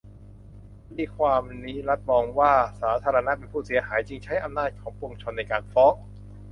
[0.87, 5.93] คดีความนี้รัฐมองว่าสาธารณะเป็นผู้เสียหาย จึงใช้อำนาจของปวงชนในการฟ้อง